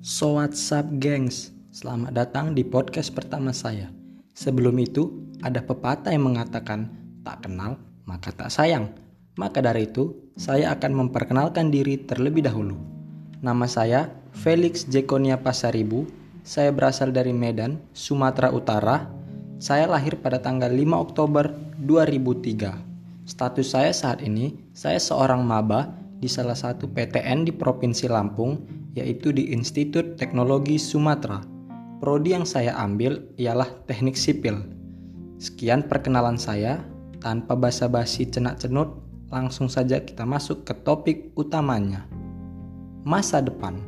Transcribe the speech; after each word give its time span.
So 0.00 0.40
what's 0.40 0.72
up 0.72 0.88
gengs? 0.96 1.52
Selamat 1.76 2.16
datang 2.16 2.56
di 2.56 2.64
podcast 2.64 3.12
pertama 3.12 3.52
saya. 3.52 3.92
Sebelum 4.32 4.72
itu, 4.80 5.28
ada 5.44 5.60
pepatah 5.60 6.08
yang 6.16 6.24
mengatakan 6.24 6.88
tak 7.20 7.44
kenal 7.44 7.76
maka 8.08 8.32
tak 8.32 8.48
sayang. 8.48 8.96
Maka 9.36 9.60
dari 9.60 9.84
itu, 9.84 10.16
saya 10.40 10.72
akan 10.72 11.04
memperkenalkan 11.04 11.68
diri 11.68 12.00
terlebih 12.00 12.40
dahulu. 12.40 12.80
Nama 13.44 13.68
saya 13.68 14.08
Felix 14.32 14.88
Jekonia 14.88 15.36
Pasaribu. 15.36 16.08
Saya 16.48 16.72
berasal 16.72 17.12
dari 17.12 17.36
Medan, 17.36 17.76
Sumatera 17.92 18.48
Utara. 18.56 19.04
Saya 19.60 19.84
lahir 19.84 20.16
pada 20.16 20.40
tanggal 20.40 20.72
5 20.72 20.96
Oktober 20.96 21.52
2003. 21.76 23.28
Status 23.28 23.68
saya 23.68 23.92
saat 23.92 24.24
ini, 24.24 24.56
saya 24.72 24.96
seorang 24.96 25.44
maba 25.44 25.92
di 26.16 26.28
salah 26.28 26.56
satu 26.56 26.88
PTN 26.88 27.44
di 27.44 27.52
Provinsi 27.52 28.08
Lampung, 28.08 28.79
yaitu 28.94 29.30
di 29.30 29.54
Institut 29.54 30.18
Teknologi 30.18 30.76
Sumatera. 30.76 31.42
Prodi 32.00 32.32
yang 32.32 32.48
saya 32.48 32.74
ambil 32.80 33.20
ialah 33.36 33.68
Teknik 33.84 34.16
Sipil. 34.16 34.56
Sekian 35.36 35.84
perkenalan 35.84 36.40
saya, 36.40 36.80
tanpa 37.20 37.52
basa-basi 37.56 38.24
cenak-cenut, 38.28 38.88
langsung 39.28 39.68
saja 39.68 40.00
kita 40.00 40.24
masuk 40.24 40.64
ke 40.64 40.72
topik 40.80 41.30
utamanya. 41.36 42.08
Masa 43.04 43.44
depan. 43.44 43.80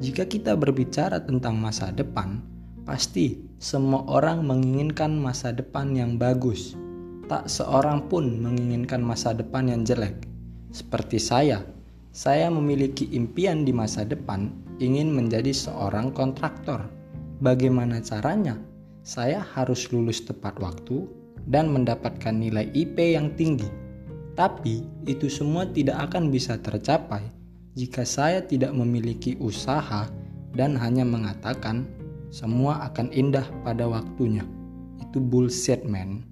Jika 0.00 0.26
kita 0.26 0.56
berbicara 0.56 1.20
tentang 1.22 1.60
masa 1.60 1.92
depan, 1.92 2.42
pasti 2.88 3.38
semua 3.60 4.02
orang 4.08 4.42
menginginkan 4.42 5.12
masa 5.14 5.52
depan 5.52 5.92
yang 5.94 6.16
bagus. 6.16 6.74
Tak 7.30 7.46
seorang 7.46 8.10
pun 8.10 8.42
menginginkan 8.42 8.98
masa 8.98 9.30
depan 9.30 9.70
yang 9.70 9.86
jelek. 9.86 10.26
Seperti 10.74 11.22
saya, 11.22 11.62
saya 12.10 12.50
memiliki 12.50 13.06
impian 13.14 13.62
di 13.62 13.70
masa 13.70 14.02
depan 14.02 14.50
ingin 14.82 15.14
menjadi 15.14 15.54
seorang 15.54 16.10
kontraktor. 16.10 16.82
Bagaimana 17.38 18.02
caranya? 18.02 18.58
Saya 19.06 19.40
harus 19.54 19.88
lulus 19.94 20.20
tepat 20.26 20.58
waktu 20.60 21.06
dan 21.48 21.70
mendapatkan 21.72 22.34
nilai 22.34 22.68
IP 22.74 23.16
yang 23.16 23.32
tinggi. 23.38 23.70
Tapi 24.34 24.84
itu 25.06 25.30
semua 25.30 25.64
tidak 25.70 26.10
akan 26.10 26.28
bisa 26.28 26.58
tercapai 26.58 27.22
jika 27.78 28.04
saya 28.04 28.44
tidak 28.44 28.74
memiliki 28.74 29.38
usaha 29.40 30.10
dan 30.52 30.74
hanya 30.76 31.06
mengatakan 31.06 31.86
semua 32.34 32.90
akan 32.90 33.08
indah 33.14 33.46
pada 33.62 33.86
waktunya. 33.86 34.42
Itu 35.00 35.22
bullshit, 35.22 35.86
man. 35.86 36.26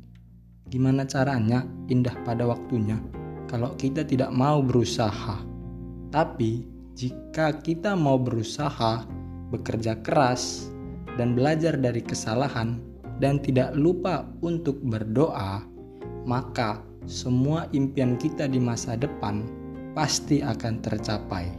Gimana 0.69 1.09
caranya 1.09 1.65
indah 1.89 2.13
pada 2.27 2.45
waktunya 2.45 3.01
kalau 3.49 3.73
kita 3.81 4.05
tidak 4.05 4.29
mau 4.29 4.61
berusaha? 4.61 5.48
Tapi, 6.09 6.65
jika 6.97 7.61
kita 7.61 7.93
mau 7.93 8.17
berusaha, 8.17 9.05
bekerja 9.53 10.01
keras, 10.01 10.73
dan 11.21 11.37
belajar 11.37 11.77
dari 11.77 12.01
kesalahan, 12.01 12.81
dan 13.19 13.43
tidak 13.43 13.75
lupa 13.75 14.25
untuk 14.41 14.79
berdoa, 14.81 15.67
maka 16.25 16.81
semua 17.05 17.67
impian 17.75 18.15
kita 18.17 18.47
di 18.47 18.61
masa 18.61 18.95
depan 18.95 19.45
pasti 19.93 20.45
akan 20.45 20.75
tercapai. 20.81 21.51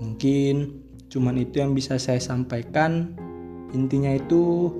Mungkin 0.00 0.80
cuman 1.12 1.36
itu 1.36 1.60
yang 1.60 1.76
bisa 1.76 2.00
saya 2.00 2.22
sampaikan. 2.22 3.12
Intinya 3.76 4.16
itu, 4.16 4.72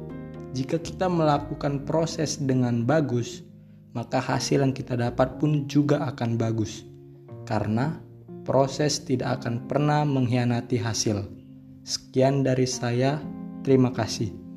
jika 0.56 0.80
kita 0.80 1.06
melakukan 1.06 1.84
proses 1.84 2.40
dengan 2.40 2.82
bagus, 2.88 3.44
maka 3.92 4.18
hasil 4.18 4.64
yang 4.64 4.74
kita 4.74 4.96
dapat 4.96 5.36
pun 5.36 5.68
juga 5.68 6.08
akan 6.08 6.40
bagus. 6.40 6.88
Karena 7.44 7.98
proses 8.44 9.02
tidak 9.04 9.42
akan 9.42 9.68
pernah 9.70 10.02
mengkhianati 10.04 10.80
hasil. 10.80 11.24
Sekian 11.84 12.44
dari 12.44 12.68
saya, 12.68 13.20
terima 13.64 13.90
kasih. 13.94 14.49